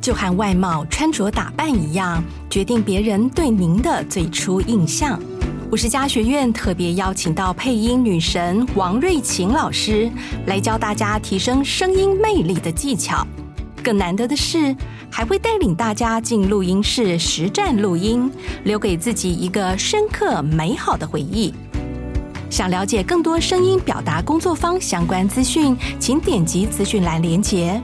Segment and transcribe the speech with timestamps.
[0.00, 5.20] 就和外貌、穿着打扮一样，决定别人对您的最初印象。
[5.70, 10.10] 五十家学院特别邀请到配音女神王瑞琴老师
[10.46, 13.24] 来教大家提升声音魅力的技巧。
[13.82, 14.74] 更难得的是，
[15.10, 18.30] 还会带领大家进录音室实战录音，
[18.64, 21.54] 留给自己一个深刻美好的回忆。
[22.50, 27.80] 想了解更多声音表达工作坊相关资讯，请点击资讯栏连接。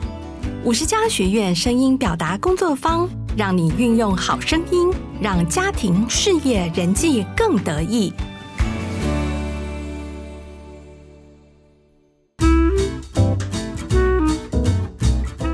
[0.67, 8.13] 五十家学院声音表达工作坊，让你运用好声音，让家庭、事业、人际更得意。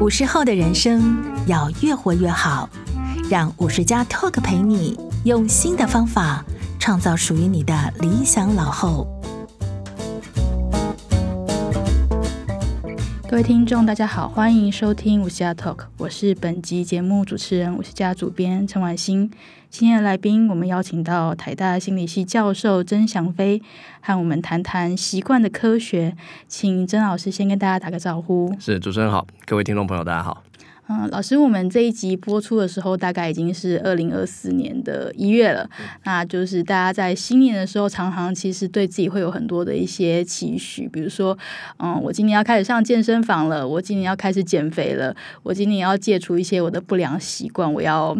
[0.00, 2.66] 五十后的人生要越活越好，
[3.28, 6.42] 让五十加 Talk 陪你用新的方法
[6.78, 9.06] 创造属于你的理想老后。
[13.32, 19.30] 各位听众，大家好，欢迎收听五十家 Talk，我是本集节目主持人五十家主编陈婉欣。
[19.70, 23.62] 今天的来宾，我们邀请到台大心理系教授曾祥飞，
[24.02, 26.14] 和我们谈谈习惯的科学。
[26.46, 28.54] 请曾老师先跟大家打个招呼。
[28.60, 30.42] 是，主持人好，各位听众朋友大家好。
[30.88, 35.68] 嗯，老师，我们这一集播出的时候，大概已经是二零二四年的一月了。
[35.78, 41.38] 嗯、那就是大家在新年的时候，常常其实对自己会有很多的一些期许，比如说，
[41.78, 48.16] 嗯，我今年要开始上健身房了，我今年要开始减肥了，我今年要戒除一些我的不良习惯，我要。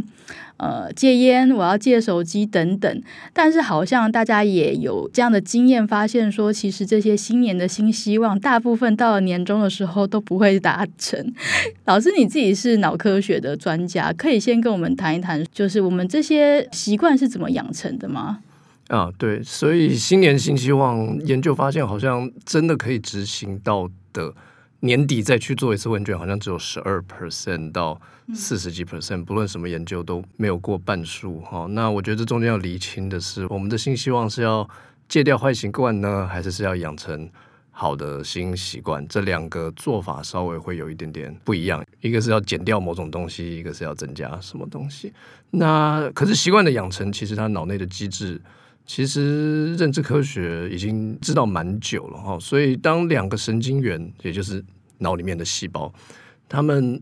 [0.63, 11.35] 呃，戒烟，我要戒手机等等，但是好像大家也有这样的经验，发现说，其实这些新年的新希望，大部分到了年终的时候都不会达成。
[11.87, 18.39] 老师，你自己是脑科学的专家，可以先跟我们谈一谈，就是我们这些习惯是怎么养成的吗？
[18.87, 24.33] 啊，对，所以新年新希望研究发现，好像真的可以执行到的。
[24.84, 28.00] 年底再去做一次问卷，好像只有十二 percent 到
[28.34, 31.66] 四十几 percent，不论什么研究都没有过半数哈。
[31.70, 34.69] 那我觉得这中间要厘清的是，我们的新希望是要
[35.09, 37.31] 戒掉坏习惯呢，还是是要养成
[37.71, 39.06] 好的新习惯？
[39.06, 45.12] 这两个做法稍微会有一点点不一样，一个是要减掉某种东西，一个是要增加什么东西。
[45.50, 48.41] 那可是习惯的养成，其实它脑内的机制。
[48.84, 54.62] 其实认知科学已经知道蛮久了哈，所以当两个神经元，也就是
[54.98, 55.91] 脑里面的细胞，
[56.48, 57.00] 它们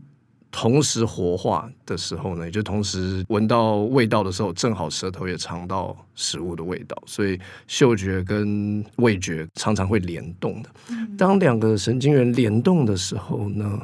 [0.51, 7.37] 同时活化的时候呢，也就同时闻到味道的时候，正好舌头也尝到食物的味道，所以
[7.67, 10.69] 嗅觉跟味觉常常会联动的。
[11.17, 13.81] 当两个神经元联动的时候呢，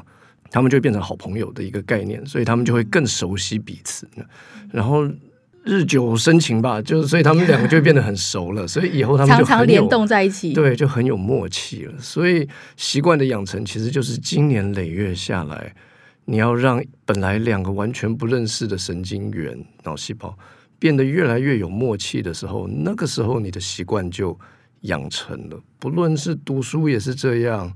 [0.51, 4.07] 他们就会变成好朋友的一个概念，所以他们就会更熟悉彼此，
[4.71, 5.09] 然后。
[5.67, 11.93] 日久生情吧，就是所以他们两个就会变得很熟了， 所以以后他们就常常联动在一起，对，就很有默契了。
[11.99, 12.47] 所以
[12.77, 15.75] 习惯的养成其实就是经年累月下来，
[16.25, 20.37] 你要让本来两个完全不认识的神经元脑细胞
[20.79, 24.37] 变得越来越有默契的时候，那个时候你的习惯就
[24.81, 25.59] 养成了。
[25.79, 27.73] 不论是读书也是这样，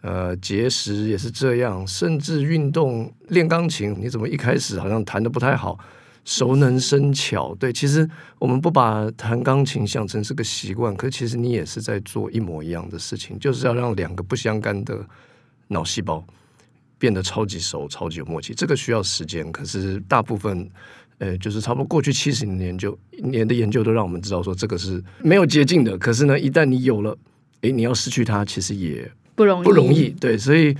[0.00, 5.78] 呃，节食也是这样，甚至运动练钢琴，你怎么一开始好像弹的不太好？
[6.24, 8.08] 熟能生巧，对，其实
[8.38, 14.98] 我们不把弹钢琴想成是个习惯，可其实你也是在做一模一样的事情，就是要让两个不相干的
[15.68, 16.24] 脑细胞
[16.98, 18.54] 变得超级熟、超级有默契。
[18.54, 20.66] 这个需要时间，可是大部分，
[21.18, 25.98] 呃，就是差不多过去七十年的研究年的研究都让我们知道说，这个是没有捷径的。
[25.98, 27.14] 可是呢，一旦你有了，
[27.60, 30.08] 诶，你要失去它，其实也不容易，不容易。
[30.08, 30.74] 对，所以。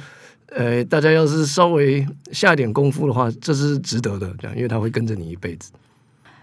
[0.55, 5.73] 呃，大家要是稍微下点功夫的话，这是值得的，这样，因为它会跟着你一辈子。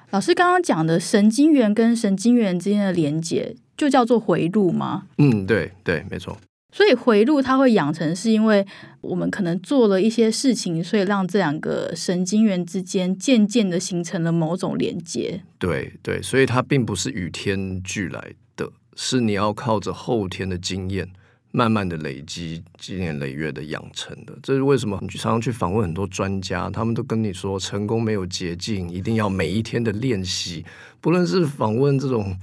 [0.09, 5.03] 老师刚刚讲的神经元跟神经元之间的连接，就叫做回路吗？
[5.17, 6.37] 嗯，对对，没错。
[6.73, 8.65] 所以回路它会养成，是因为
[8.99, 15.41] 我们可能做了一些事情，所以让这两个神经元之间渐渐的形成了某种连接。
[15.57, 21.09] 对对，所以它并不是与天俱来的，是你要靠着后天的经验。
[21.53, 24.97] 慢慢的累积，经年累月的养成的，这是为什么？
[25.01, 30.63] 你常常去访问很多专家，他们都跟你说，成功没有捷径，一定要每一天的练习。
[31.01, 32.33] 不论是访问这种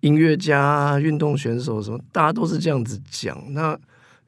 [0.00, 3.40] 音乐家、运动选手什么，大家都是这样子讲。
[3.52, 3.78] 那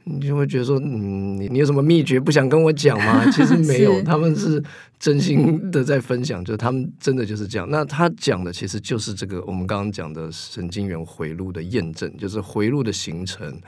[0.05, 3.29] 你就会觉得说，嗯，你你有什么秘诀不想跟我讲吗？
[3.33, 4.63] 其实没有，他们是
[5.01, 7.69] 真心的在分享，就他们真的就是这样。
[7.69, 13.61] 那他讲的其实就是这个我们刚刚讲的神经元回路的验证，就是回路的形成。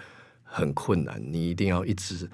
[0.54, 2.28] 很困难，你一定要一直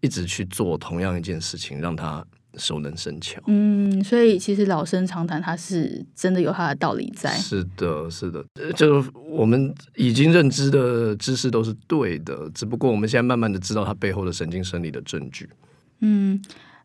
[0.00, 2.24] 一直去做同样一件事情，让它
[2.54, 3.38] 熟能生巧。
[3.46, 7.30] 嗯，所以其实老生常谈，它是真的有它的道理在。
[7.36, 8.42] 是的，是的，
[8.74, 15.48] 就是我们已经认知的知识都是对的，只不过我们现在慢慢的知道它背后的神经生理的证据。
[16.00, 16.42] 嗯，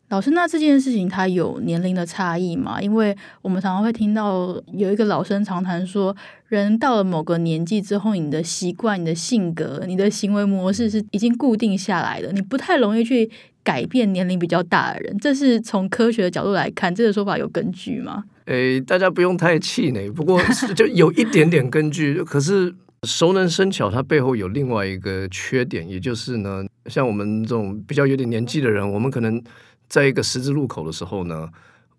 [0.08, 2.80] 老师，那这件事情它有年龄的差异吗？
[2.80, 6.14] 因为我们常常会听到有一个老生常谈说，
[6.46, 13.28] 人到了某个年纪之后，你的习惯、你的性格、你的行为模式是已经固定下来的，你不太容易去
[13.64, 15.18] 改变年龄比较大的人。
[15.18, 18.22] 这是从科学的角度来看，这个说法有根据吗？
[18.44, 20.40] 诶，大家不用太气馁，不过
[20.76, 22.22] 就有一点点根据。
[22.22, 29.42] 可是熟能生巧，它背后有另外一个缺点，也就是呢，像我们这种比较有点年纪的人，我们可能。
[29.88, 31.48] 在一个十字路口的时候呢，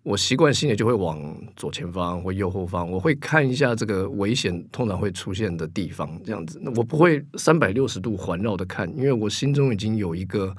[0.02, 6.58] 我习惯性的就会往左前方或右后方，我会看一下这个危险通常会出现的地方，这样子。
[6.62, 10.54] 那我不会三百六十度环绕的看，因为我心中已经有一个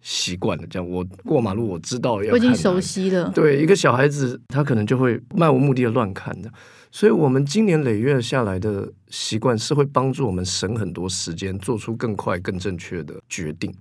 [0.00, 0.66] 习惯了。
[0.68, 3.30] 这样，我过马路我知道要看，我已经熟悉了。
[3.34, 6.50] 对，一个小孩子他可能就会漫无目的的乱看的。
[6.90, 13.72] 所以，我们今年累月下来的习惯是会帮助我们省很多时间，做出更快、更正确的决定。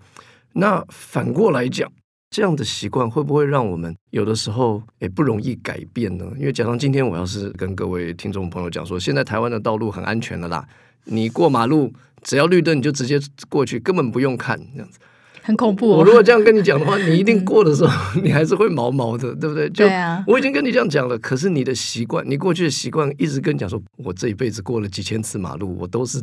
[0.54, 1.90] 那反过来讲。
[2.30, 6.26] 这样的习惯会不会让我们有的时候也不容易改变呢？
[6.38, 10.68] 因为假如今天我要是跟各位听众朋友讲说，现在台湾的道路很安全的啦，
[11.06, 13.20] 你过马路只要绿灯你就直接
[13.50, 15.00] 过去，根本不用看这样子。
[15.48, 15.98] 很恐怖哦。
[16.00, 17.92] 我如果这样跟你讲的话， 你一定过的时候，
[18.22, 19.70] 你还是会毛毛的，对不对？
[19.70, 20.22] 就对啊。
[20.28, 26.22] 我已经跟你这样讲了，可是你的习惯，你过去的习惯，一直跟你讲说，我这一辈子过了几千次马路，我都是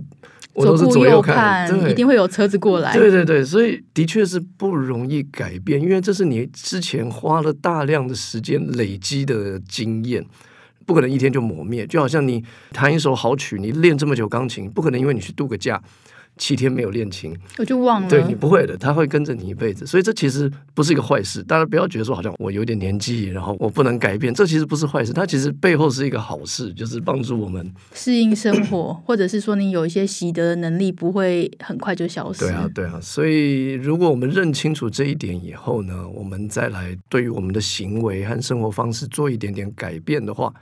[0.52, 2.92] 我都是左右看，对，一定会有车子过来。
[2.92, 10.22] 对对对，所以的确是不容易改变，因为这是你之前花了大量的时间累积的经验，
[10.84, 11.86] 不可能一天就磨灭。
[11.86, 15.82] 就好像你弹一首好曲，你练这么久钢琴，不可能因为你去度个假。
[16.36, 18.08] 七天没有练琴，我就忘了。
[18.08, 21.42] 对，你不会的，他会跟着你一辈子，所以这其实不是一个坏事。
[21.44, 25.12] 大家不要觉得说好像我有点年纪，然后我不能改变，这其实不是坏事。
[25.12, 32.40] 它其实背后是一个好事，就是帮助我们适应生活，或者是说你有一些习得的能力不会很快就消失。
[32.40, 32.98] 对啊，对啊。
[33.00, 40.52] 所以如果我们认清楚这一点以后呢，我们再来对于我们的行为和生活方式做一点点改变的话。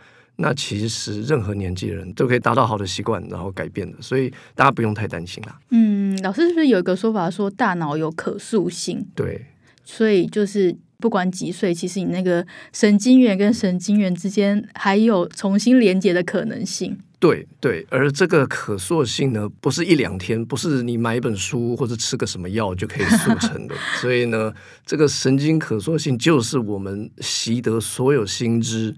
[0.42, 5.56] 那其实任何年纪的人都可以达到好的习惯，然后改变的，所以大家不用太担心啦。
[5.70, 9.06] 嗯，老师是不是有一个说法说大脑有可塑性？
[9.14, 9.46] 对，
[9.84, 16.98] 所以就是不管几岁，其实你那个神经元跟神经元之间还有重新连接的可能性。
[17.20, 23.76] 对对，而这个可塑性呢，不是一两天，不是你买一本书或者吃个什么药就可以速成的。
[24.02, 24.52] 所以呢，
[24.84, 28.96] 这个神经可塑性就是我们习得所有新知。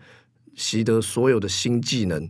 [0.56, 2.28] 习得所有的新技能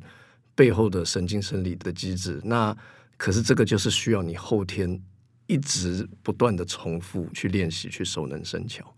[0.55, 2.77] 背后的神经生理的机制，那
[3.17, 5.01] 可是这个就是需要你后天
[5.47, 8.95] 一直不断的重复去练习，去熟能生巧。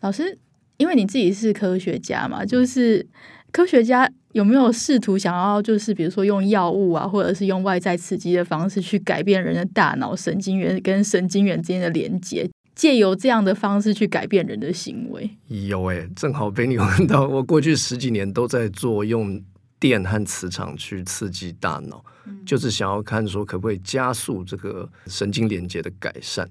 [0.00, 0.38] 老师，
[0.76, 3.06] 因为你自己是科学家嘛，就是
[3.52, 12.48] 科学家有没有试图想要，就是比如说用药物啊，或者是用外在刺激的方式去改变人的大脑神经元跟神经元之间的连接？
[12.80, 17.28] 借由这样的方式去改变人的行为，有诶、欸，正好被你问到。
[17.28, 19.38] 我过去十几年都在做用
[19.78, 26.48] 电和磁场去刺激大脑，嗯、就是想要看说可不可以加速这个神经连接的改善。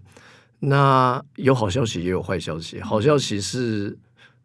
[0.60, 2.80] 那有好消息也有坏消息。
[2.80, 3.98] 好消息是，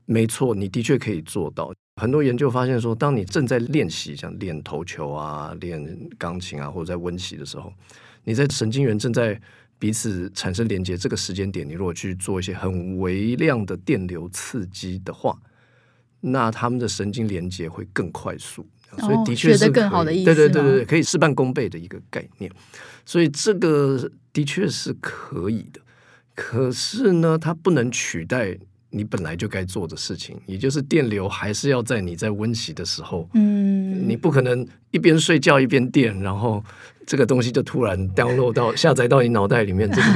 [0.07, 1.71] 没错，你的确可以做到。
[2.01, 7.71] 很多研究发现说，当你正在练习，像练头球啊、练钢琴啊，或者在温习的时候，
[8.25, 9.39] 你在神经元正在。
[9.85, 15.39] 彼此产生连接，这个时间点，你如果去做一些很微量的电流刺激的话，
[16.23, 18.67] 那他们的神经连接会更快速，
[18.99, 20.25] 所以的确是学更好的意思。
[20.25, 22.51] 对对对对，可以事半功倍的一个概念。
[23.05, 25.79] 所以这个的确是可以的，
[26.35, 28.57] 可是呢，它不能取代
[28.89, 36.65] 你本来就该做的事情，也就是电流还是要在你在温习的时候，嗯，你不可能一边睡觉一边电，然后。
[37.07, 40.11] 这个东西就突然 download 到下载到你脑袋里面，这是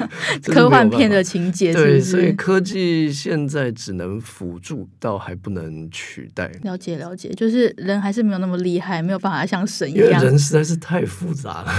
[0.52, 1.72] 科幻片的情节。
[1.72, 6.50] 对，所以科技现在只能辅助，到还不能取代。
[6.62, 10.22] 了解了解，就是人还是没有那么厉害，没有办法像神一样。
[10.24, 11.72] 人实在是太复杂了。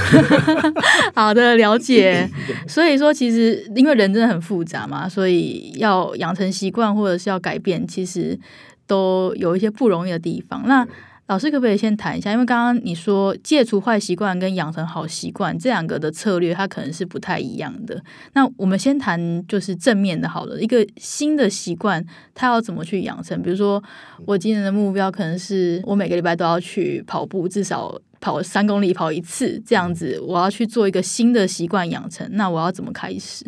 [1.16, 2.30] 好的，了解。
[2.68, 8.40] 所以说，其实因为人真的很复杂嘛，所以要养成习惯或者是要改变，其实
[8.86, 10.64] 都有一些不容易的地方。
[10.68, 10.88] 那
[11.32, 12.30] 老师可不可以先谈一下？
[12.34, 18.04] 因为刚刚你说戒除坏习惯跟养成好习惯这两个的策略，它可能是不太一样的。
[18.34, 23.42] 那我们先谈就是正面的，好了，一个新的习惯，它要怎么去养成？
[23.42, 23.82] 比如说，
[24.26, 30.20] 我今年的目标可能是我每个礼拜都要去跑步，至少跑三公里，跑一次这样子。
[30.20, 33.46] 我要去做一个新的习惯养成，那我要怎么开始？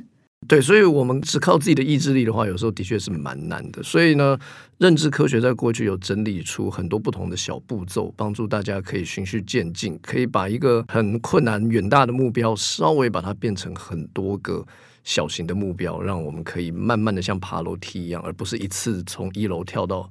[0.47, 3.81] 对，所以，我们只靠自己的意志力的话，有时候的确是蛮难的。
[3.83, 4.37] 所以呢，
[4.77, 14.65] 认知科学在过去有整理出很多不同的小步骤，帮助大家可以循序渐进，可以把一个很困难远大的目标，稍微把它变成很多个
[15.03, 20.09] 小型的目标，让我们可以慢慢的像爬楼梯一样，而不是一次从一楼跳到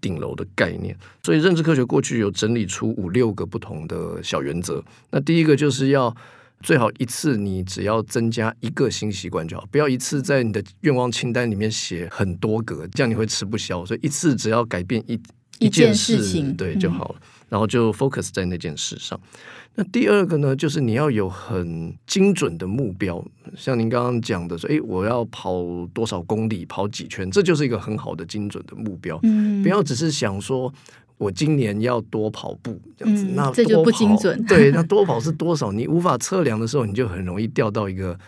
[0.00, 0.96] 顶楼的概念。
[1.22, 4.82] 所以认知科学过去有整理出五六个不同的小原则。
[5.10, 6.14] 那第一个就是要
[6.64, 13.84] 最好一次你只要增加一个新习惯就好，不要一次在你的愿望清单里面写很多个，这样你会吃不消。
[13.84, 15.20] 所以一次只要改变一
[15.58, 17.16] 一件事，情对就好了。
[17.20, 19.20] 嗯然后就 focus 在那件事上。
[19.76, 23.24] 那第二个呢，就是你要有很精准的目标，
[23.56, 29.20] 像您刚刚讲的说，诶，我要跑多少公里，跑几圈，这就是一个很好的精准的目标。
[29.22, 30.72] 嗯，不要只是想说
[31.18, 34.44] 我今年要多跑步这样子，嗯、那这就不精准。
[34.46, 35.72] 对， 那多跑是多少？
[35.72, 38.18] 你无法测量的时候，你就很容易掉到一个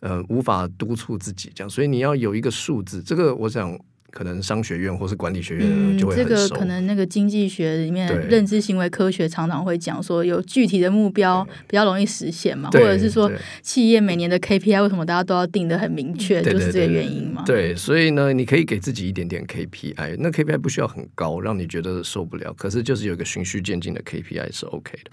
[0.00, 1.70] 呃无法督促自己这样。
[1.70, 3.78] 所以你要有一个数字，这个我想。
[4.14, 6.32] 可能商学院或是管理学院就会很熟。
[6.32, 13.28] 嗯，这个可能那个经济学里面认知行为科学常常会讲说，有具体的目标比较容易实现嘛，或者是说
[13.60, 17.42] 企业每年的 KPI 为什么大家都要定的很明确，就是这个原因嘛。
[17.44, 25.10] 对，所以呢，你可以给自己一点点 KPI，那 KPI 不需要很高，让你觉得受不了，可是就是有一个循序渐进的 KPI 是 OK 的。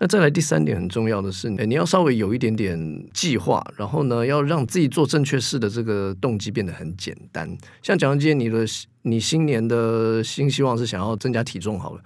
[0.00, 7.56] 那再来第三点很重要的是，你要稍微有一点点计划，然后呢，要让自己做正确事的这个动机变得很简单。
[7.82, 8.64] 像假如今天你的
[9.02, 12.00] 你新年的新希望是想要增加体重好了，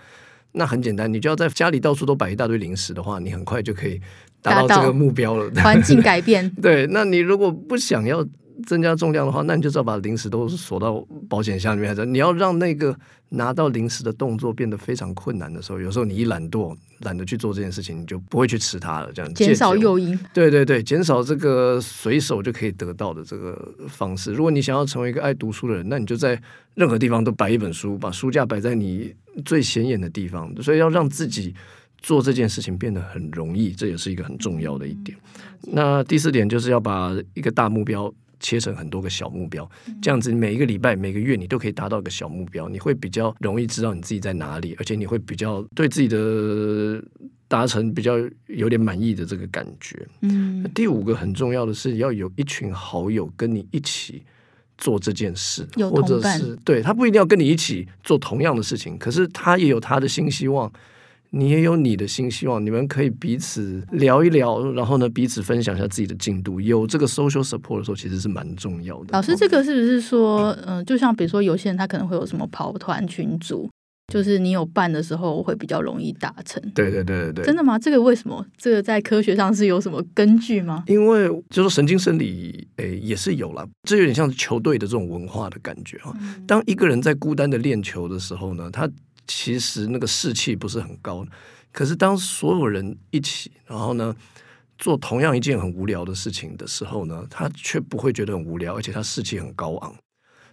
[0.52, 4.00] 那很简单，你就要在家里到处都摆一大堆零食的话，你很快就可以
[4.40, 5.50] 达到这个目标了。
[5.62, 8.26] 环境改变，对，那你如果不想要。
[8.66, 11.96] 增加重量的话，那你就只要把零食都锁到保险箱里面。
[12.12, 12.96] 你要让那个
[13.30, 19.12] 拿到零食的动作变得非常困难的时候，有时候你一懒惰，懒得去做这件事情，你就不会去吃它了。
[19.12, 24.32] 这样减少诱因，对对对，减少这个随手就可以得到的这个方式。
[24.32, 26.40] 如果你想要成为一个爱读书的人，那你就在
[26.74, 30.52] 任何地方都摆一本书，把书架摆在你最显眼的地方。
[30.62, 31.54] 所以要让自己
[31.98, 35.16] 做这件事情变得很容易，这也是一个很重要的一点。
[35.62, 38.12] 那第四点就是要把一个大目标。
[38.42, 39.66] 切成很多个小目标，
[40.02, 47.02] 这样子每一个礼拜、每个月你都可以达到一个小目标，你会比较容易知道你自己在哪里，而且你会比较对自己的
[47.48, 48.18] 达成比较
[48.48, 50.06] 有点满意的这个感觉。
[50.20, 54.22] 嗯，第五个很重要的是要有一群好友跟你一起
[54.76, 60.70] 做这件事，或者是对他不一定要跟你一起做同样的事情，可是他也有他的新希望。
[61.34, 66.60] 你也有你的新希望，你们可以彼此聊一聊，然后呢，彼此分享一下自己的进度。
[66.60, 69.06] 有这个 social support 的时候，其实是蛮重要的。
[69.12, 73.66] 老师，这个是不是说，嗯、呃，就像比如说，有些人他可能会有什么跑团群组，
[74.12, 76.62] 就是你有伴的时候会比较容易达成。
[76.74, 77.78] 对对对对对，真的吗？
[77.78, 78.44] 这个为什么？
[78.58, 80.84] 这个在科学上是有什么根据吗？
[80.86, 83.66] 因为就是神经生理，诶，也是有了。
[83.88, 86.14] 这有点像球队的这种文化的感觉哈。
[86.46, 88.86] 当一个人在孤单的练球的时候呢，他
[89.26, 91.24] 其实那个士气不是很高，
[91.70, 94.14] 可是当所有人一起，然后呢，
[94.78, 99.94] 做同样一件很无聊的事情的时候呢，他却不会觉得很无聊，而且他士气很高昂。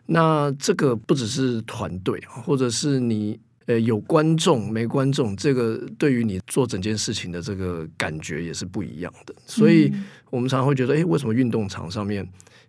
[0.05, 9.35] 那这个不只是团队，或者是你呃有观众没观众，这个对于你做整件事情的这个感觉也是不一样的。
[9.45, 9.91] 所以
[10.29, 12.27] 我们常常会觉得，哎，为什么运动场上面，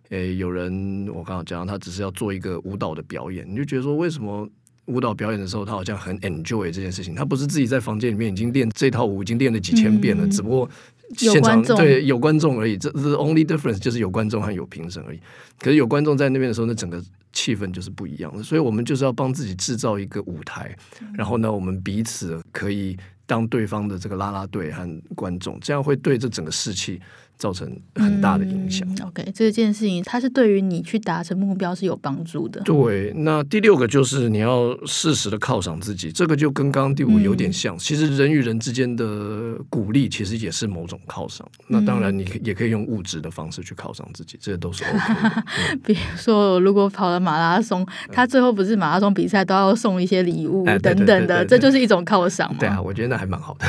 [0.09, 4.49] 诶，有人我刚刚讲，他只是要做一个舞蹈的表演，你就觉得说为什么？
[4.85, 7.13] 舞蹈表演的时候，他好像很 enjoy 这件事情。
[7.15, 10.69] 他不是自己在房间里面已经练这套舞，已经练了几千遍了，嗯、只不过
[11.15, 12.77] 现场对有观众而已。
[12.77, 15.19] 这 the only difference 就是有观众和有评审而已。
[15.59, 18.41] 可是有观众在那边的时候，那整个气氛就是不一样的。
[18.41, 20.75] 所以我们就是要帮自己制造一个舞台，
[21.13, 26.99] 然后呢，我们彼此可以当对方的这个啦啦队和观众，这样会对这整个士气。
[27.41, 28.87] 造成很大的影响。
[28.87, 32.61] 嗯、OK，这件事情它是对于你去达成目标是有帮助的。
[32.61, 37.75] 对，那第六个就是你要适时的犒赏自己，这个就跟刚刚第五有点像。
[37.75, 41.47] 嗯、其实人与人之间的鼓励，其实也是某种犒赏。
[41.67, 45.41] 那当然，你也可以用物质的方式去犒赏自己，这些都是 OK
[45.83, 52.57] 比如说，如果跑了马拉松，他最后不是马拉松比赛都要送一些礼物等等的，这就是一种犒赏嘛？
[52.59, 53.65] 对啊，我觉得那还蛮好的。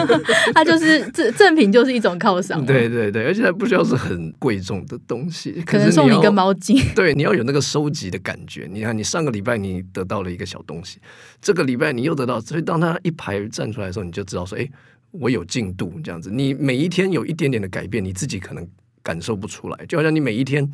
[0.54, 2.64] 他就是赠赠品，就是一种犒赏。
[2.64, 3.09] 对对。
[3.10, 6.82] 对，而且还不需要是很贵重的东西，可能送你一个毛巾。
[6.94, 8.68] 对，你要有那个收集的感觉。
[8.70, 10.98] 你看，你上个礼拜你得到了一个小东西，
[11.40, 14.68] 这个礼拜你又得到，所以当他一排站出来的时候，你就知道说，哎，
[15.10, 16.30] 我有进度这样子。
[16.30, 18.66] 你每一天有一点点的改变，你自己可能
[19.02, 20.70] 感受不出来，就好像你每一天。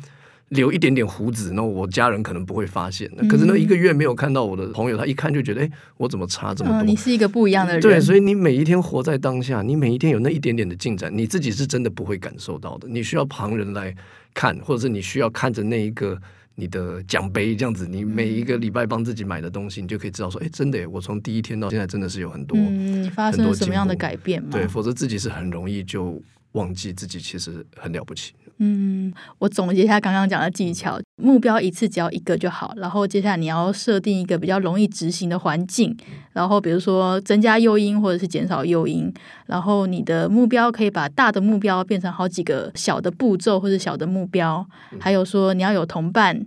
[0.49, 3.27] 留一点点胡子，那我家人可能不会发现的。
[3.27, 6.83] 可是那一个月没有看到我的朋友，他一看就觉得，哎，我怎么差这么多？
[6.83, 7.81] 你是一个不一样的人。
[7.81, 12.87] 对，所以你每一天活在当下，你每一天有那一点点的进展，你自己是真的不会感受到的。
[12.87, 13.93] 你需要旁人来
[14.33, 16.17] 看，或者是你需要看着那一个
[16.55, 24.49] 你的奖杯这样子，你每一个礼拜帮自己买的东西，你就可以知道说，哎，真的，我从第一天到现在真的是有很多，嗯，你发生了什么样的改变吗？
[24.53, 26.21] 对，否则自己是很容易就
[26.53, 28.33] 忘记自己其实很了不起。
[28.59, 32.73] 嗯，我总结一下刚刚讲的技巧，目标一次只要一个就好。
[32.77, 35.95] 然后接下来你要设定一个比较容易执行的环境，
[36.33, 39.13] 然后比如说增加诱因或者是减少诱因。
[39.45, 44.65] 然后你的目标可以把大的目标变成好几个小的步骤或者小的目标。
[44.99, 46.45] 还有说你要有同伴，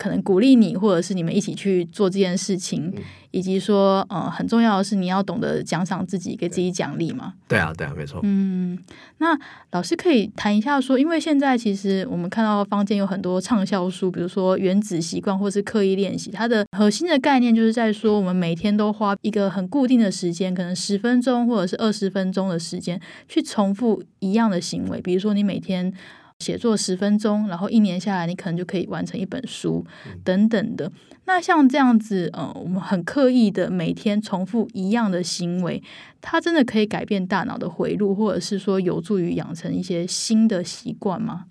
[0.00, 2.90] 可能鼓励你，或者是你们一起去做这件事情。
[3.32, 7.34] 以及说，呃，很重要的是你要懂得奖赏自己，给自己奖励嘛。
[7.46, 8.18] 对啊，对啊，没错。
[8.24, 8.76] 嗯，
[9.18, 9.38] 那
[9.70, 25.94] 老师可以谈一下说，因为现在其实我们看到坊间有很多畅销书，比如说《原子习惯》或是刻意练习，它的核心的概念就是在说，我们每天都花一个很固定的时间，可能十分钟或者是二十分钟的时间，去重复一样的行为，比如说你每天。
[26.40, 29.86] 写作十分钟，然后一年下来，你可能就可以完成一本书，
[30.24, 30.90] 等等的。
[31.26, 35.80] 那像这样子，呃，我们很刻意的每天重复一样的行为，
[36.20, 41.44] 它真的可以改变大脑的回路，或者是说有助于养成一些新的习惯吗？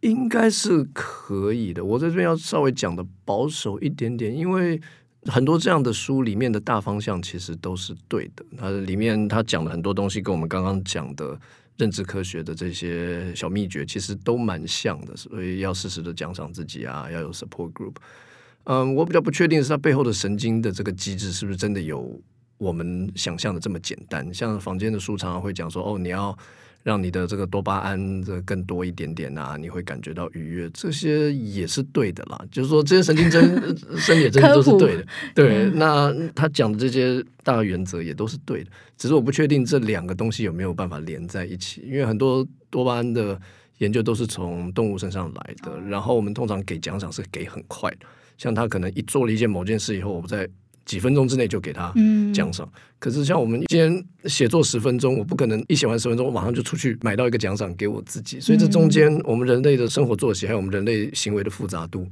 [0.00, 1.84] 应该是可以的。
[1.84, 4.78] 我在这边要稍微讲的保守一点点，因为
[5.26, 8.44] 很多这样的书里面的大方向其实都是对的。
[8.58, 11.38] 它里面它讲的很多东西，跟我们刚刚讲的。
[11.78, 17.94] 认知科学的这些小秘诀其实都蛮像的，所以要适时的奖赏自己啊，要有 support group。
[18.64, 22.20] 嗯，我比较不确定是他背后的神经的这个机制是不是真的有
[22.58, 24.32] 我们想象的这么简单。
[24.34, 26.36] 像房间的书常常会讲说，哦，你要。
[26.86, 32.40] 让你的这个多巴胺这更多一点点啊，你会感觉到愉悦，这些也是对的啦。
[32.48, 33.42] 就是说，这些神经针
[33.98, 35.04] 生理真的都是对的。
[35.34, 43.36] 对，那他讲的这些大原则也都是对的，只是我不确定这两个东西有没有办法连在一起，因为很多多巴胺的
[43.78, 48.06] 研究都是从动物身上来的，然后我们通常给奖赏是给很快的，
[48.38, 50.48] 像他可能一做了一件某件事以后，我们在。
[50.86, 51.92] 几分钟之内就给他
[52.32, 58.38] 奖赏，嗯、可是像我们今天写作十分钟，我不可能一写完十分钟，我马上就出去买到一个奖赏给我自己。
[58.38, 62.06] 所以这中间，我们人类的生活作息，还有我们人类行为的复杂度，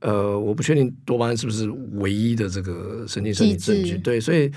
[0.00, 3.98] 呃，我不确定多巴胺是不是唯一的这个神经生理证据。
[3.98, 4.48] 对，所以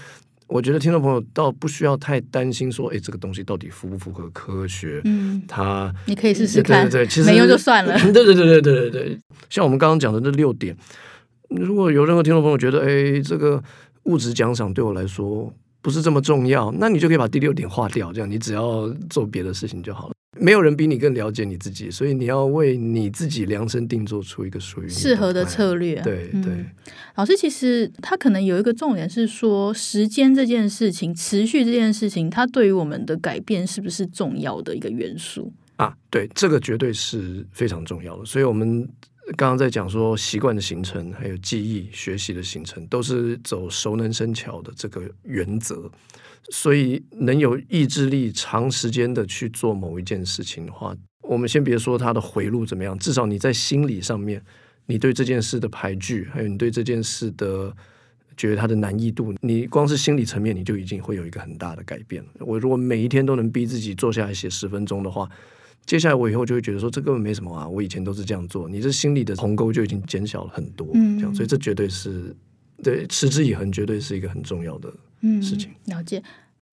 [0.45, 5.01] 我觉得听众朋友倒不需要太担心，说，哎，这个东西到底符不符合科学？
[5.05, 7.97] 嗯，它你可以试试看，对对对，其实没用就算了。
[8.13, 9.19] 对对对对对对对，
[9.49, 10.77] 像我们刚刚讲的那六点。
[11.49, 13.61] 如果有任何听众朋友觉得，哎，这个
[14.03, 20.13] 物质奖赏对我来说不是这么重要，那你就可以把第六点划掉，这样你只要做别的事情就好了。
[20.39, 25.95] 没有人比你更了解你自己，所以你要为你自己量身定做出一个属于适合的策略。
[26.01, 26.65] 对对，
[27.15, 35.93] 老师其实他可能有一个重点是说，时间这件事情，持续这件事情，它对于我们的改变是不是重要的一个元素啊？
[36.11, 38.23] 对，这个绝对是非常重要的。
[38.23, 38.87] 所以我们。
[39.37, 45.89] 刚刚在讲说习惯的形成，还有记忆、学习的形成，都是走熟能生巧的这个原则。
[46.51, 54.43] 所以，能有意志力长时间的去做某一件事情的话，我们先别说它的回路怎么样，至少你在心理上面，
[54.87, 57.71] 你对这件事的排拒，还有你对这件事的
[58.35, 62.25] 觉得它的难易度，你光是心理层面，你就已经会有一个很大的改变。
[62.39, 65.29] 我如果每一天都能逼自己坐下来写十分钟的话。
[65.85, 72.35] 接下来我以后就会觉得说，这根本没什么啊，我以前都是这样做，你这心里的鸿沟就已经减小了很多，这样，所以这绝对是
[72.83, 74.89] 对持之以恒，绝对是一个很重要的
[75.41, 75.71] 事情。
[75.87, 76.21] 嗯，了解，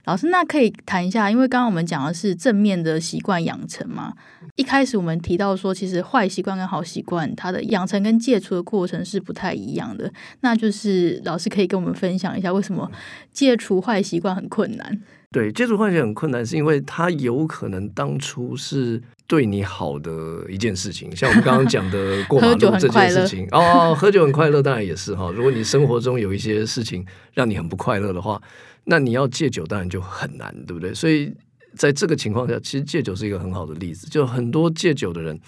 [0.04, 4.12] 老师，那可以谈一下，因为刚刚我们讲的是正面的习惯养成嘛，
[4.56, 12.90] 一开始我们提到说，其实坏习惯跟好习惯，它的养成跟戒除的过程是不太一样的，那就是老师可以跟我们分享一下，为什么
[13.32, 15.02] 戒除坏习惯很困难？
[15.36, 20.10] 对，戒除坏习惯很困难，是因为他有可能当初是对你好的
[20.48, 25.30] 一件事情，像我们刚刚讲的 过马路这件事情哦，喝酒很快乐，当然也是哈。
[25.30, 28.40] 如果你生活中有一些事情让你很不快乐的话，
[28.84, 30.94] 那你要戒酒当然就很难，对不对？
[30.94, 31.30] 所以
[31.74, 35.38] 在这个情况下，其实戒酒是一个很好的例子，就很多戒酒的人。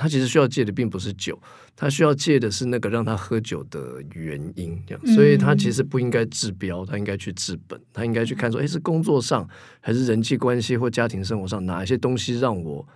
[0.00, 1.38] 他其实需要戒的并不是酒，
[1.76, 9.46] 他需要戒的是那个让他喝酒的原因，这样，所以他其实不应该治标，他应该去治本，他应该去看说，哎，是工作上
[9.78, 12.88] 还是人际关系或家庭生活上哪一些东西让我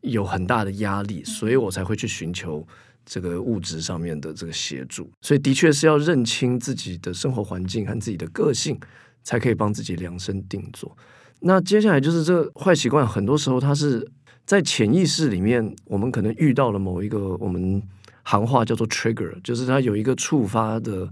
[0.00, 2.66] 有很大的压力，所以我才会去寻求
[3.04, 5.10] 这个物质上面的这个协助。
[5.20, 8.80] 所以的确是要认清自己的生活环境和自己的个性，
[9.22, 10.96] 才可以帮自己量身定做。
[11.40, 14.10] 那接下来就是这个坏习惯，很多时候它是。
[14.50, 17.80] 在潜意识里面，我们可能遇到了某一个我们
[18.24, 21.08] 行话叫做 trigger，就是它有一个触发的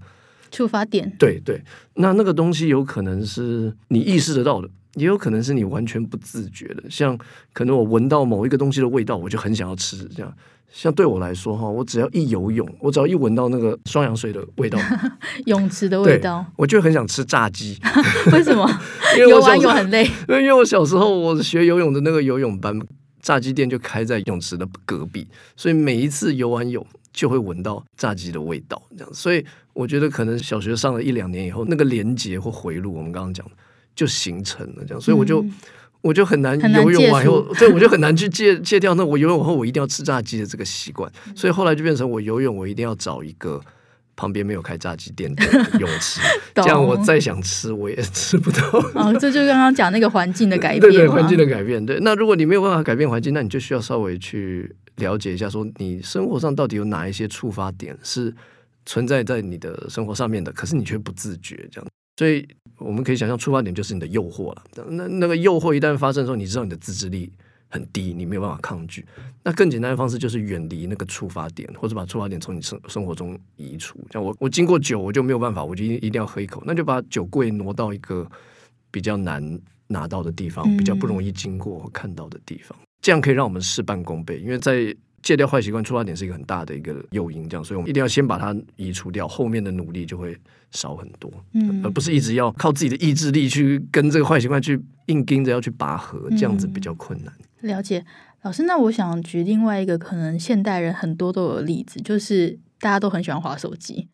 [0.50, 1.08] 触发点。
[1.20, 1.62] 对对，
[1.94, 6.82] 那那个东西有可能是你意识得到的，也有可能是你完全不自觉的。
[6.90, 7.16] 像
[7.52, 9.98] 可能我闻到某一个东西的味道，我就很想要吃。
[10.06, 10.34] 这样，
[10.72, 14.76] 像对我来说哈，我只要一游泳，我只要一闻到那个双氧水的味道，
[15.46, 17.78] 泳池的味道，我就很想吃炸鸡。
[18.34, 18.68] 为什么？
[19.16, 20.02] 因为游完泳很累。
[20.26, 22.76] 因为因为我小时候我学游泳的那个游泳班。
[23.20, 25.26] 炸鸡店就开在泳池的隔壁，
[25.56, 29.14] 所以每一次游完泳就会闻到炸鸡的味道，这样。
[29.14, 33.44] 所以我觉得可能小学上了一两年以后，那个连接或回路，我们刚刚讲
[33.94, 35.00] 就形成了这样。
[35.00, 35.54] 所以我就、嗯、
[36.00, 41.10] 我就很难游泳完以后，对，我就很难去戒戒掉那我游泳后我一定要吃炸鸡的这个习惯。
[41.34, 43.60] 所以后来就变成我游泳我一定要找一个。
[44.18, 45.44] 旁边没有开炸鸡店的
[45.78, 46.20] 泳池，
[46.52, 48.60] 懂这样我再想吃我也吃不到。
[48.94, 51.86] 哦，这就刚刚讲那个环境的改变，对对，环境的改变。
[51.86, 58.34] 对，那如果你没有办法改变环境，那你就需要稍微去了解一下，说你生活上到底有哪一些触发点是
[58.84, 61.88] 存在在你的生活上面的，可是你却不自觉这样。
[62.16, 62.44] 所以
[62.78, 64.62] 我们可以想象，触发点就是你的诱惑了。
[64.88, 67.32] 那那个诱惑一旦发生的时候，你知道你的自制力。
[67.68, 69.04] 很低，你没有办法抗拒。
[69.42, 73.98] 那更简单的方式就是远离那个触发点，或者把触发点从你生生活中移除。
[74.10, 78.28] 像我，我经过酒，我就没有办法，我就一定要喝一口，那就把酒柜挪到一个
[78.90, 82.76] 比较难拿到的地方，比较不容易经过和看到的地方。
[82.80, 90.36] 嗯、这样可以让我们事半功倍，因为在戒掉坏习惯，触发点是一个很大的一个诱因，这样，所以我们一定要先把它移除掉，后面的努力就会
[90.70, 97.34] 少很多，嗯，而不是一直要靠自己的意志力去跟这个坏习惯去硬盯着要去拔河，这样子比较困难。
[97.60, 98.04] 了解，
[98.42, 104.08] 老师，那我想举另外一个可能现代人很多都有的例子，就是大家都很喜欢划手机。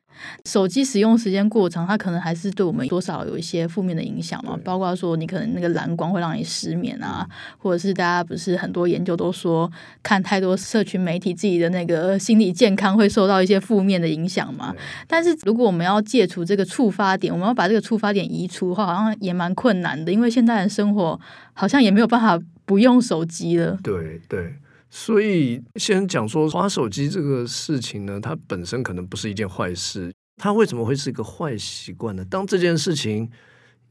[0.45, 4.57] 手机使用时间过长，它可能还是对我们多少有一些负面的影响嘛。
[4.65, 7.29] 包括说，你可能那个蓝光会让你失眠啊，
[7.59, 9.69] 或者是大家不是很多研究都说，
[10.05, 14.73] 看太多社群媒体，自己的那个心理健康会受到一些负面的影响嘛。
[15.09, 21.21] 但是如果我们要戒除这个触发点，我们要把这个触发点移除的话，好像也蛮困难的，因为现代人生活
[21.55, 23.79] 好像也没有办法不用手机了。
[23.83, 24.55] 对对。
[24.91, 30.13] 所以先讲说滑手机这个事情呢，它本身可能不是一件坏事。
[30.37, 32.25] 它为什么会是一个坏习惯呢？
[32.27, 33.29] 当这件事情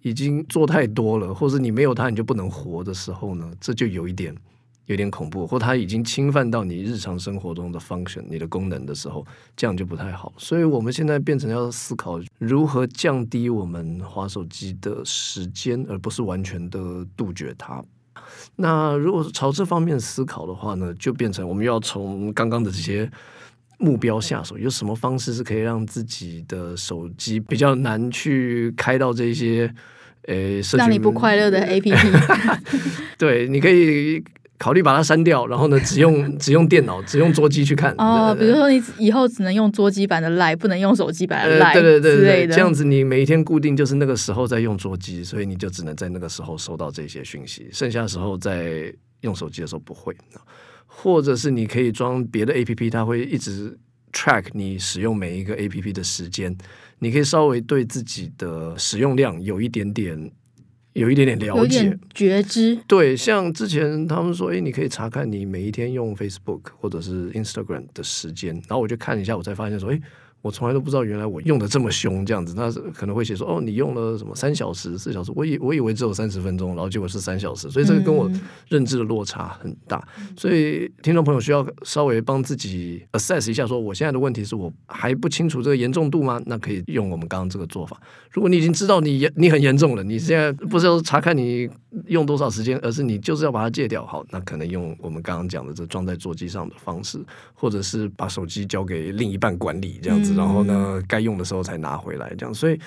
[0.01, 4.33] 已经做太多了，或者你没有它你就不能活的时候呢，这就有一点
[4.85, 9.25] 有点恐怖，或它已经侵犯到你日常生活中的 function、你的功能的时候，
[9.57, 10.33] 这样就不太好。
[10.37, 17.83] 所以我们现在变成要思考如何降低我们滑手机的时间，而不是完全的杜绝它。
[18.55, 23.09] 那如果是朝这方面思考的话呢，就变成我们要从刚刚的这些
[23.77, 29.73] 目标下手，有什么方式是可以让自己的手机比较难去开到这些
[30.27, 32.57] 诶，让你不快乐的 APP？
[33.17, 34.23] 对，你可以。
[34.63, 37.93] 考虑把它删掉，然后呢， 只用只用电脑，只用桌机去看。
[37.97, 50.15] 哦，比如说你以后只能用桌机版的 Line，不能用手机版的 Line，呃、对对对对，这样子你每一天固定就是那个时候在用桌机，所以你就只能在那个时候收到这些讯息，剩下的时候在用手机的时候不会。
[50.85, 53.77] 或者是你可以装别的 APP，它会一直
[54.13, 56.55] track 你使用每一个 APP 的时间，
[56.99, 60.31] 你可以稍微对自己的使用量有一点点。
[60.93, 62.77] 有一点点了解，点觉知。
[62.87, 70.01] 对，像之前他们说，哎，你可以查看你每一天用 Facebook 或者是 Instagram 的时间，然后我就看一下，我才发现说，哎。
[70.43, 78.29] 我从来都不知道，原来我用的这么凶，这样子，他可能会写说，哦，你用了什么三小时、四小时，我以我以为只有三十分钟，然后结果是三小时，所以这个跟我
[78.67, 80.05] 认知的落差很大。
[80.19, 86.41] 嗯、所以听众朋友需要稍微帮自己 assess 一下，说我现在的问题是我还不清楚这个严重度吗？
[86.45, 87.97] 那可以用我们刚刚这个做法。
[88.29, 91.69] 如果你已经知道你严你很严重了，你现在不是要查看你
[92.07, 97.17] 用多少时间，而是你就是要把它戒掉，好，那可能用我们刚刚讲的这装在座机上的方式，
[97.53, 100.32] 或者是把手机交给另一半管理这样子。
[100.35, 102.53] 然后呢，该用的时候才拿回来，这样。
[102.53, 102.79] 所以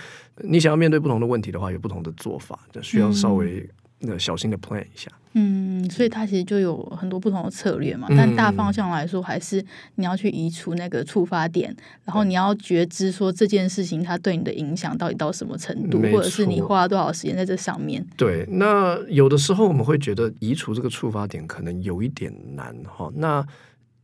[0.42, 3.68] 你想要面对不同的问题的话，有不同的做法，就需要稍微
[4.00, 5.10] 那小心的 plan 一下。
[5.38, 8.06] 嗯，所以它其实就有很多不同的策略嘛。
[8.08, 9.62] 但大方向来说，还是
[9.96, 18.02] 你要去移除那个触发点，然后你要觉知说这件事情它对你的影响到底到什么程度，或者是你花了多少时间在这上面。
[18.16, 23.12] 对，那有的时候我们会觉得移除这个触发点可能有一点难哈。
[23.14, 23.46] 那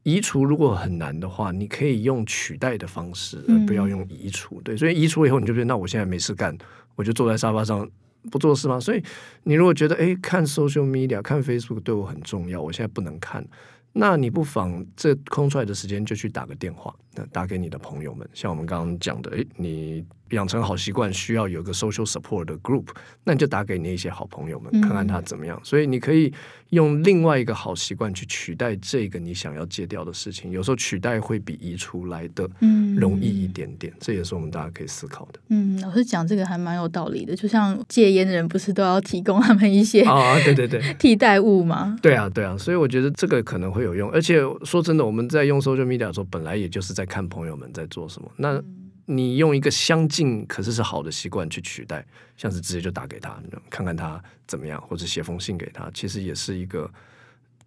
[0.04, 4.60] 移除如果很难的话，你可以用取代的方式，而不要用移除。
[4.60, 6.56] 嗯、对，所以移除以后你就觉得，那我现在没事干，
[6.94, 7.86] 我就坐在沙发上
[8.30, 8.80] 不做事吗？
[8.80, 9.02] 所以
[9.42, 13.44] 你如果觉得，哎，看 social media、看 Facebook 对我很重要，我现在不能看，
[13.92, 20.04] 那你不妨这空出来的时间就去打个电话，那打给你的朋友们，像我们刚刚讲的，哎，你。
[20.32, 22.86] 养成好习惯需要有一个 social support 的 group，
[23.22, 25.58] 那你就打给你一些好朋友们，看看他怎么样。
[25.58, 26.32] 嗯、所以你可以
[26.70, 30.50] 用另外一个好习惯去取代这个你想要戒掉的事情。
[30.50, 32.48] 有时候取代会比移出来的
[32.96, 35.40] 容易一点点，嗯、这也是我们大家可以思考的。
[35.50, 37.36] 嗯，老师讲这个还蛮有道理的。
[37.36, 41.98] 就像戒烟的人不是都要提供他们一些啊，对对对， 替代物吗？
[42.00, 42.56] 对啊，对啊。
[42.56, 44.10] 所以我觉得这个可能会有用。
[44.10, 48.30] 而且说真的，我们在用 social media 的时候，本来也就是在看朋友们在做什么。
[48.36, 53.36] 那、嗯你用一个相近可是是好的习惯去取代，像是直接就打给他，
[53.68, 56.88] 看看他怎么样，或者写封信给他，其实也是一个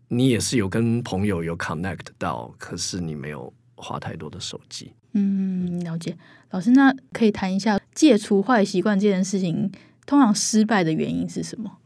[0.08, 4.94] 你也是有跟朋友有 connect 到，可是你没有花太多的手机。
[5.12, 6.18] 嗯，了解。
[6.52, 9.70] 老师，那可以谈一下戒除坏习惯这件事情，
[10.06, 11.80] 通常失败的原因是什么？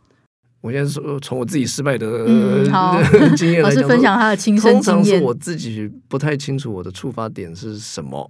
[0.62, 2.26] 我现在说从我自己失败的、
[3.38, 5.04] 经验来讲，分享他的亲身经验。
[5.04, 8.30] 通常是我自己不太清楚我的触发点是什么。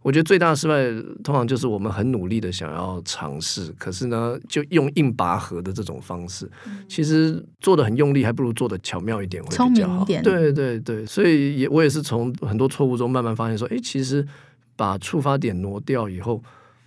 [0.00, 0.74] 我觉得最大的失败，
[1.22, 6.50] 通常就是我们很努力的想要尝试，可是呢，就用硬拔河的这种方式，
[6.88, 10.04] 其实做的很用力，还不如做的巧妙一点会比较好。
[10.04, 14.26] 对对对，所以也我也是从很多错误中慢慢发现说，哎，其实
[14.74, 16.42] 把触发点挪掉以后，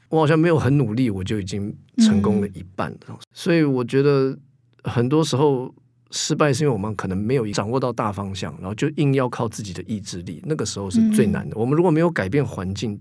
[0.09, 2.97] 我好像没有很努力，我就已经成功了一半了。
[3.09, 4.37] 嗯、所以我觉得
[4.85, 5.73] 很多时候。
[6.11, 11.55] 失败是因为我们可能没有掌握到大方向，然后就硬要靠自己的意志力，那个时候是最难的。
[11.55, 12.97] 嗯、我们如果没有改变环境，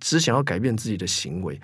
[0.00, 1.60] 只想要改变自己的行为，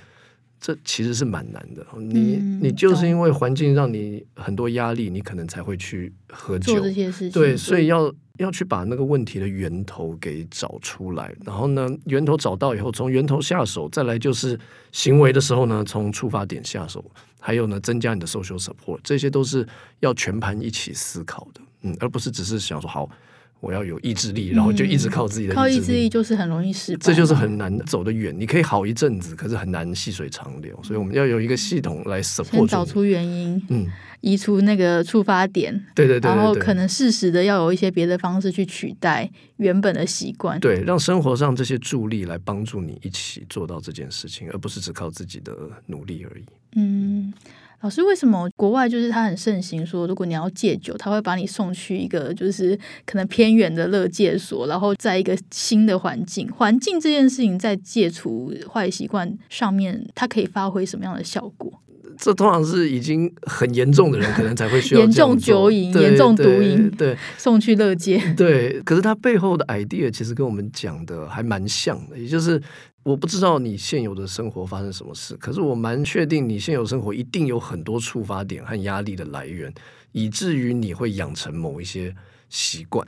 [0.63, 1.85] 这其实是蛮难的。
[1.99, 6.75] 你、嗯、你就是因为环境让你很多压力，你可能才会去喝酒。
[6.75, 7.33] 做这些事情。
[7.33, 14.57] 对，所以要要去把那个问题的源头给找出来，然后呢，源头找到以后，从源头下手，再来就是
[14.93, 17.05] 行为的时候呢，从触发点下手。
[17.45, 19.67] 还有呢，增加你的 social support，这些都是
[19.99, 23.11] 要全盘一起思考的，嗯，而不是只是想说好，
[23.63, 28.35] 我要有意志力，然后就一直靠自己的靠意志力就是很容易失败，这就是很难走得远。
[28.37, 33.87] 你可以好一阵子，可是很难细水长流，所以我们要有一个系统来 support，先找出原因，嗯。
[34.21, 45.53] 移除那个触发点，对对对，对，然后可能适时的要有一些别的方式去取代原本的习惯，对，让生活上这些助力来帮助你一起做到这件事情，而不是只靠自己的
[45.87, 46.45] 努力而已。
[46.77, 47.35] 嗯，
[47.83, 61.73] 老师，为什么国外就是他很盛行说，如果你要戒酒，他会把你送去一个就是可能偏远的乐戒所，然后在一个新的环境，环境这件事情在戒除坏习惯上面，它可以发挥什么样的效果？
[62.25, 68.23] 这通常是已经很严重的人，可能才会需要严重酒瘾、严重毒瘾，对，送去乐戒。
[68.39, 72.63] 对，可是他背后的 idea 其实跟我们讲的还蛮像的，也就是
[73.03, 79.75] 我不知道你现有的生活发生什么事，可是我蛮确定你现有生活一定有很多触发点和压力的来源，
[80.13, 82.15] 以至于你会养成某一些
[82.49, 83.05] 习惯。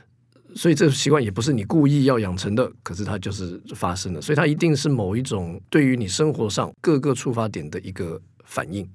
[0.55, 8.21] 所以这个习惯也不是你故意要养成的，可是它就是发生了，所以它一定是某一种对于你生活上各个触发点的一个。
[8.45, 8.87] 反应，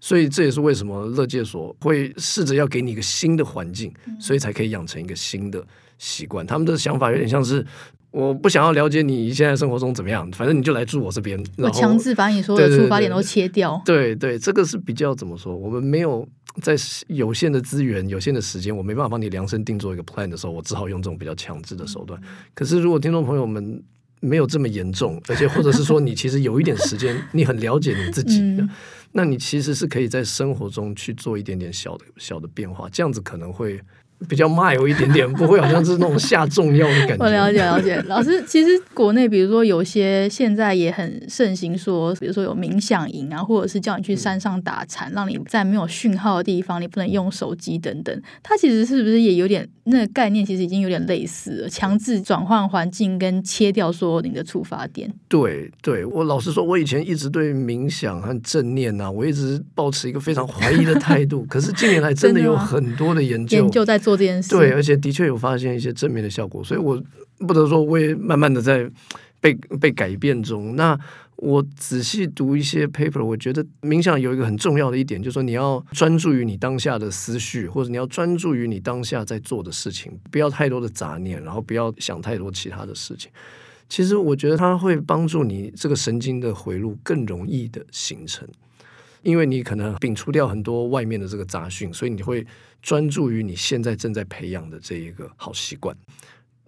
[0.00, 5.64] 所以这也是为什么乐界所会试着要给你一个新的环境，所以才可以养成一个新的
[5.98, 6.46] 习惯。
[6.46, 7.64] 他们的想法有点像是，
[8.10, 13.80] 我不想要了解你现在生活中怎么样，反正你就来住我这边，我强制把你所有的出发点都切掉。
[13.84, 15.54] 对对，对，对对，这个是比较怎么说？
[15.54, 16.26] 我们没有
[16.62, 16.74] 在
[17.08, 22.20] 有限的资源、有限的时间，我没办法帮你量身定做一个 plan 的时候，我只好用这种比较强制的手段。
[22.54, 23.82] 可是如果听众朋友们，
[24.20, 28.70] 没有这么严重，而且或者是说你其实有一点时间， 你很了解你自己，嗯，
[29.12, 33.80] 那你其实是可以在生活中去做一点点小的小的变化，这样子可能会。
[34.28, 37.24] 比较慢有一点点，不会好像是那种下重药的感觉。
[37.24, 48.22] 我了解了解，老师，其实国内比如说有些现在也很盛行说，比如说有冥想营啊，或者是叫你去山上打禅，嗯、让你在没有讯号的地方，你不能用手机等等。
[48.42, 50.44] 它其实是不是也有点那个概念？
[50.44, 55.10] 其实已经有点类似了，强制转换环境跟切掉说你的触发点。
[55.28, 61.44] 对对，我老实说，我以前一直对冥想和正念呐、啊，我一直抱持一个非常怀疑的态度。
[61.48, 64.09] 可是近年来真的有很多的研究研究在做。
[64.10, 67.00] 做这件事，对，而且的确有发现一些正面的效果，所以我
[67.46, 68.90] 不得说，我也慢慢的在
[69.40, 70.74] 被被改变中。
[70.74, 70.98] 那
[71.36, 83.30] 我仔细读一些 paper，我觉得冥想有一个很重要的一点，就是说你要专注于你当下的思绪，或者你要专注于你当下在做的事情，不要太多的杂念，然后不要想太多其他的事情。
[83.88, 88.46] 其实我觉得它会帮助你这个神经的回路更容易的形成。
[89.22, 92.46] 因为你可能摒除掉很多外面的这个杂讯，所以你会
[92.80, 95.94] 专注于你现在正在培养的这一个好习惯。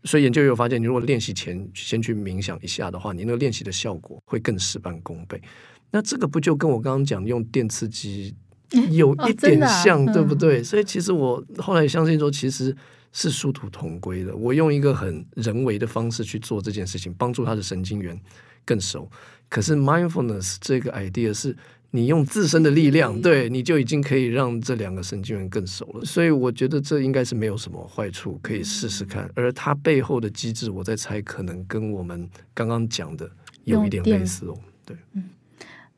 [0.04, 5.40] 所以研究有发现，你如果练习前先去冥想一下的话，你那个练习的效果会更事半功倍。
[5.90, 8.34] 那这个不就跟我刚刚讲用电刺激
[8.90, 10.62] 有一点像，对不对？
[10.62, 12.76] 所以其实我后来相信说，其实
[13.12, 14.34] 是殊途同归的。
[14.36, 18.20] 我用一个很人为的方式去做这件事情，帮助他的神经元
[18.64, 19.10] 更熟。
[19.48, 21.56] 可是 mindfulness 这个 idea 是。
[21.94, 26.05] 你用自身的力量，对，你就已经可以让这两个神经元更熟了。
[26.07, 29.31] 所以我觉得这应该是没有什么坏处，可以试试看。
[29.35, 33.31] 而它背后的机制，我在猜，可能跟我们刚刚讲的
[33.64, 34.59] 有一点类似哦。
[34.87, 35.24] 对，嗯，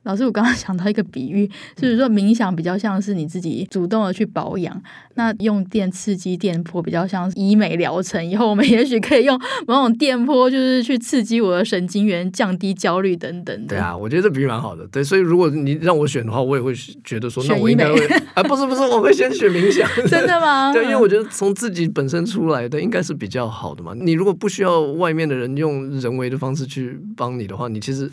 [0.04, 4.80] 老师，我刚刚想到一个比喻，就是说冥想比较像是你自己主动的去保养，
[5.14, 8.24] 那用电刺激电波比较像是医美疗程。
[8.24, 13.66] 以后我们也许可以用某种电波，就是去刺激我的神经元，降低焦虑等等。
[13.66, 14.86] 对啊，我觉得这比喻蛮好的。
[14.88, 19.88] 对，所以如果你让我选的话，我也会觉得说，那我应该会啊， 不是不是，我会先选冥想。
[20.06, 20.70] 真的吗？
[20.74, 23.94] 对，因为我觉得从自己本身出来的应该是比较好的嘛。
[23.94, 28.10] 你如果不需要外面的人用人为的方式去帮你的话，你其实。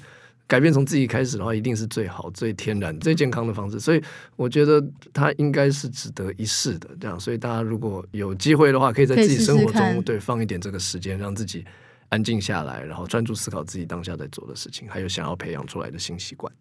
[0.51, 3.79] 改变从自己开始的话，一定是最好、最天然、最健康的方式。
[3.79, 4.03] 所以
[4.35, 6.89] 我觉得它应该是值得一试的。
[6.99, 11.63] 这样，所以大家如果有机会的话，可以在自己生活中对放一点这个时间，让自己
[12.09, 16.51] 安静下来，然后专注思考自己当下在做的事情，还有想要培养出来的新习惯。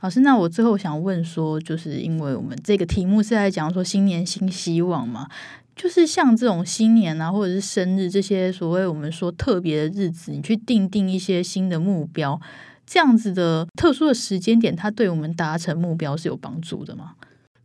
[0.00, 5.28] 老师，那我最后想问说，就是因为我们这个题目是在讲说新年新希望嘛，
[5.74, 12.40] 就是像这种新年啊，或者是生日这些所谓我们说特别的日子，你去定定一些新的目标。
[12.86, 17.14] 这样子的特殊的时间点，它对我们达成目标是有帮助的吗？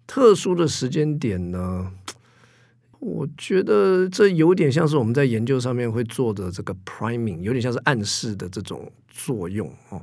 [0.07, 1.91] 特殊的时间点呢？
[2.99, 10.01] 我觉得这有点像是我们在研究上面会做的这个 priming，有点像是暗示的这种作用哦。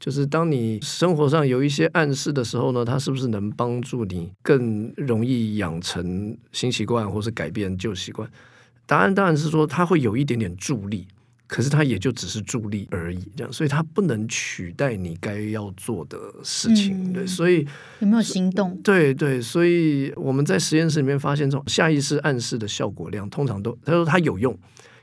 [0.00, 8.30] 就是当你生活上有一些暗示的时候呢，它是不是能帮助你更容易养成新习惯，或是改变旧习惯？
[8.86, 11.08] 答案当然是说，它会有一点点助力。
[11.48, 17.66] 可是它也就只是助力而已，这样，所以它不能取代你该要做的事情，嗯、对，所以
[18.00, 18.78] 有没有行动？
[18.84, 24.56] 对对，所以我们在实验室里面发现，这种下意识暗示的效果量通常都，他说它有用，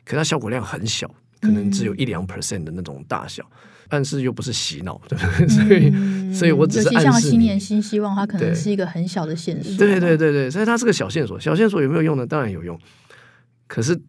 [0.05, 1.09] 可它效果量很小，
[1.41, 3.57] 可能只有一两 percent 的那种大小，嗯、
[3.89, 5.47] 暗示又不是洗脑，对 不对？
[5.47, 12.23] 所以，嗯、所以我只是暗示像新年新希望，它可能是一个很小的线索，对对对对，所以它是个小线索，小线索有没有用呢？
[12.27, 12.79] 当然有用，
[13.65, 13.99] 可是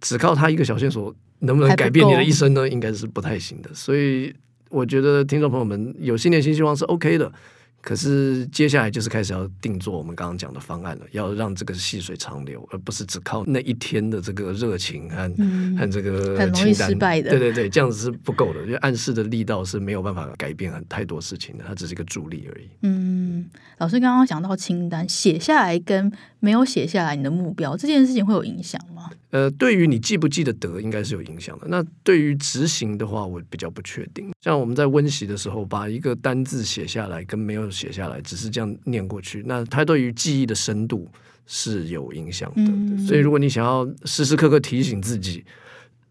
[0.00, 1.14] 只靠它一个小线索。
[1.42, 2.68] 能不能改变你的一生呢？
[2.68, 4.30] 应该是不太行的，所以
[4.68, 7.32] 我觉得听众朋友们有新年新希望是 OK 的。
[7.80, 17.30] 可是接下来就是开始要定做我们刚刚讲的方案了，要让这个细水长流，而不是只靠那一天的这个热情和、嗯、和这个很容易失败的。
[17.30, 22.68] 对对对，这样子是不够的，因为暗示的力道是没有办法改变很太多事情的，它只是一个助力而已。
[22.82, 28.99] 嗯，老师刚刚讲到清单，写下来跟没有写下来你的目标这件事情会有影响吗？
[29.30, 31.66] 呃，对于你记不记得得，应该是有影响的。
[31.68, 34.30] 那对于执行的话，我比较不确定。
[34.40, 41.08] 像我们在温习的时候，把一个单字写下来跟没有写下来，只是这样念过去，那它对于记忆的深度
[41.46, 42.62] 是有影响的。
[42.62, 45.44] 嗯、所以，如果你想要时时刻刻提醒自己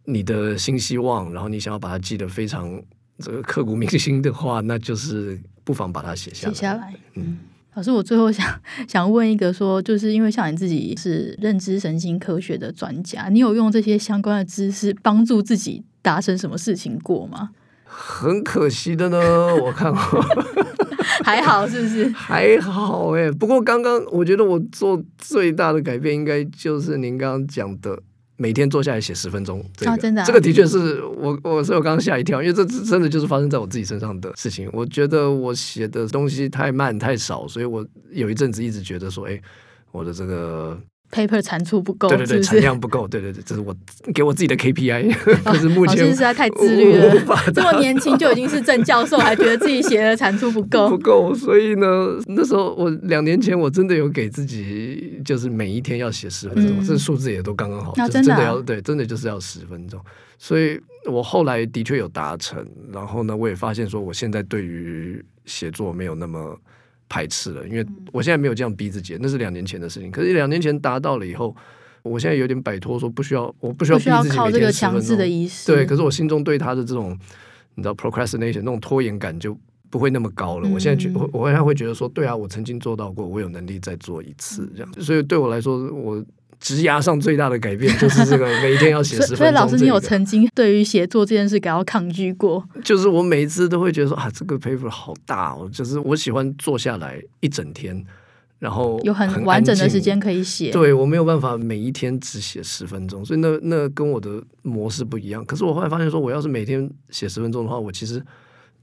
[0.05, 2.81] 你的新希望，然后你想要把它记得非常
[3.19, 6.53] 这个刻骨铭心的话，那就是不妨把它写下来。
[6.53, 7.37] 写下来，嗯。
[7.79, 8.45] 老师，我最后想
[8.89, 17.51] 想问一个说，说就是因为像你自己是认知神经科学的专家，你有用这些相关的知识帮助自己达成什么事情过吗？
[17.85, 19.17] 很可惜的呢，
[19.55, 20.21] 我看过，
[21.23, 22.09] 还好是不是？
[22.09, 27.97] 还好哎，不过刚刚我觉得我做最大的改变，应该就是您刚刚讲的，
[28.39, 29.63] 每天坐下来写十分钟。
[29.75, 34.69] 这个、哦、真的、啊，这个的确是我，我所以我刚刚吓一跳，因为这真的就是发生在我自己身上的事情。
[34.73, 39.39] 我觉得我写的东西太慢太少，所以我有一阵子一直觉得说，哎，
[39.91, 40.79] 我的这个。
[41.11, 43.75] Paper 产出不够，对对对，是是产量不够，对对对，这是我
[44.13, 45.11] 给我自己的 KPI。
[45.43, 47.15] 可是目前实在太自律了，
[47.53, 51.33] 这么年轻就已经是正教授， 还觉得自己写的产出不够，不够。
[51.33, 59.99] 所以呢，那时候我两年前我真的有给自己，就是每一天要写十分钟，嗯、这数字也都刚刚好，那真的要对，真的就是要十分钟。
[60.37, 66.55] 所以我后来的确有达成，然后呢，我也发现说，我现在对于写作没有那么。
[67.09, 70.11] 排斥了，因为我现在没有这样逼自己，那是两年前的事情。
[70.11, 71.53] 可是两年前达到了以后，
[72.03, 75.71] 我现在有点摆脱，说不需要，我不需要逼自己每天十分钟，靠这个强制的仪式。
[75.71, 77.17] 对，可是我心中对他的这种，
[77.75, 79.57] 你知道，procrastination 那种拖延感就
[79.89, 80.69] 不会那么高了。
[80.69, 84.93] 嗯、我现在觉，我我现在会觉得说，对啊，我曾经做到过，我有能力再做一次这样。
[85.01, 86.23] 所以对我来说，我。
[86.59, 89.37] 职涯上最大的改变 就是这个，每一天要写十分钟。
[89.37, 92.63] 所以老师，你有曾经对于写作这件事感到抗拒过？
[92.83, 98.05] 就是我每一次都会觉得说啊，这个 paper 好大哦，就是我喜欢坐下来一整天，
[98.59, 100.71] 然后有很完整的时间可以写。
[100.71, 105.43] 对，我没有办法每一天只写十分钟，所以那那跟我的模式不一样。
[105.45, 108.23] 可是我后来发现说，我要是每天写十分钟的话，我其实。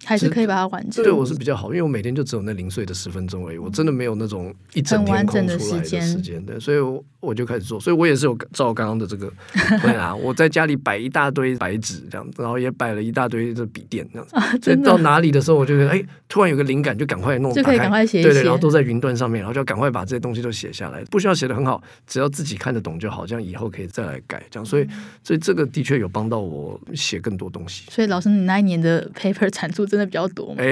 [0.04, 1.02] 还是可以把它完成。
[1.02, 6.44] 对我是比较好，因为我每天就只有那零碎的十分钟而已，我真的没有那种一整天空出来的时间。
[6.44, 6.78] 对，所以
[7.20, 9.33] 我就开始做，所以我也是有照刚刚的这个
[9.83, 14.37] 对啊，我在家里摆一大堆白纸这样，然后也摆了一大堆的笔电这样子。
[14.37, 18.29] 啊、所以到哪里的时候，我就觉得哎，突然有个灵感，就赶快弄，就可以赶快写一写。
[18.29, 24.42] 对对，然后都在云端上面，然后就赶快把这些东西都写下来，不需要写得很好，只要自己看得懂就好，这样以后可以再来改。
[24.50, 24.87] 这样，所以
[25.25, 27.85] 所以这个的确有帮到我写更多东西。
[27.90, 30.56] 所以老师，你那一年的 paper 产出真的比较多吗？
[30.58, 30.66] 哎，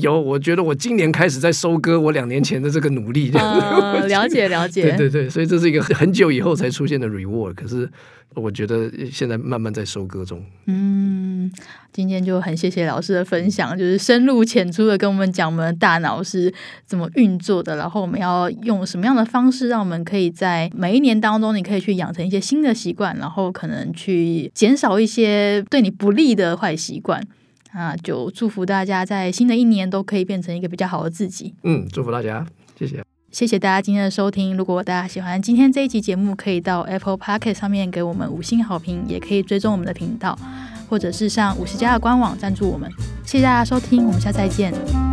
[0.00, 3.30] 有，我觉得我今年开始在收割我两年前的这个努力。
[3.34, 4.82] 呃， 了解了解。
[4.82, 7.54] 对对对，所以这是一个很久以后才出现的 reward。
[7.54, 7.88] 可是
[8.34, 10.40] 我觉得现在慢慢在收割中。
[10.66, 11.50] 嗯，
[11.92, 16.52] 今天就很谢谢老师的分享，就是深入浅出的跟我们讲我们的大脑是
[16.86, 27.20] 怎么运作的，然后我们要用什么样的方式，让我们可以在每一年当中，你可以去养成一些新的习惯，然后可能去减少一些对你不利的坏习惯。
[27.78, 31.54] 啊，就祝福大家在新的一年都可以变成一个比较好的自己。
[31.62, 32.44] 嗯，祝福大家，
[32.76, 33.02] 谢谢。
[33.30, 34.56] 谢谢大家今天的收听。
[34.56, 40.36] 如果大家喜欢今天这一集节目，可以到 Apple Podcast 上面给我们五星好评，也可以追踪我们的频道，
[40.88, 42.90] 或者是上五十家的官网赞助我们。
[43.24, 45.07] 谢谢大家收听，我们下次再见。